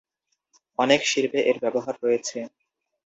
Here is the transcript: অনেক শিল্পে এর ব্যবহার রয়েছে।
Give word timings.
অনেক 0.79 1.01
শিল্পে 1.11 1.39
এর 1.49 1.57
ব্যবহার 1.63 1.95
রয়েছে। 2.03 2.37